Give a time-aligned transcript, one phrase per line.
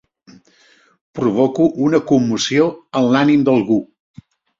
[1.19, 2.65] Provoco una commoció
[3.03, 3.79] en l'ànim d'algú.